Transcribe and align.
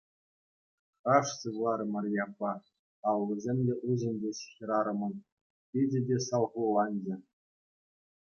Хаш 1.03 1.27
сывларӗ 1.39 1.85
Марье 1.93 2.21
аппа, 2.25 2.53
аллисем 3.11 3.57
те 3.67 3.73
усӑнчӗҫ 3.89 4.37
хӗрарӑмӑн, 4.55 5.15
пичӗ 5.71 5.99
те 6.09 6.17
салхуланчӗ. 6.31 7.15